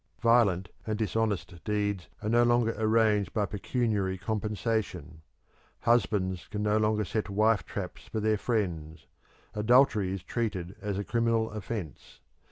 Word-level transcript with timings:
Violent 0.23 0.69
and 0.87 0.97
dishonest 0.97 1.63
deeds 1.63 2.09
are 2.23 2.29
no 2.29 2.41
longer 2.41 2.73
arranged 2.79 3.33
by 3.33 3.45
pecuniary 3.45 4.17
compensation. 4.17 5.21
Husbands 5.81 6.47
can 6.47 6.63
no 6.63 6.77
longer 6.79 7.05
set 7.05 7.29
wife 7.29 7.63
traps 7.67 8.07
for 8.07 8.19
their 8.19 8.39
friends; 8.39 9.05
adultery 9.53 10.11
is 10.11 10.23
treated 10.23 10.75
as 10.81 10.97
a 10.97 11.03
criminal 11.03 11.51
offence. 11.51 12.19